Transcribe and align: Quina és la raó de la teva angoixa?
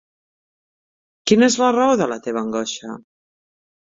Quina 1.31 1.49
és 1.51 1.57
la 1.63 1.69
raó 1.75 1.93
de 2.01 2.09
la 2.13 2.19
teva 2.29 2.43
angoixa? 2.45 2.97